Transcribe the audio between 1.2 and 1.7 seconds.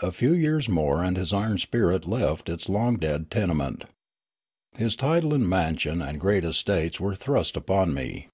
iron